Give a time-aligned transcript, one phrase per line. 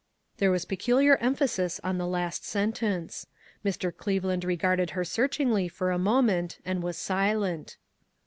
[0.37, 3.27] There was peculiar emphasis in the last sentence.
[3.63, 3.95] Mr.
[3.95, 7.77] Cleveland regarded her search ingly for a moment and was silent.